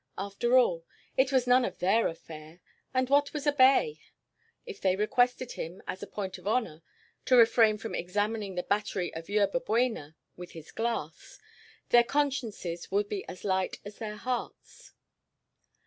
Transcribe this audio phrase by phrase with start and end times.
[0.17, 0.83] After all,
[1.15, 2.59] it was none of their affair,
[2.91, 3.99] and what was a bay?
[4.65, 6.81] If they requested him, as a point of honor,
[7.25, 11.37] to refrain from examining the battery of Yerba Buena with his glass,
[11.89, 14.93] their consciences would be as light as their hearts.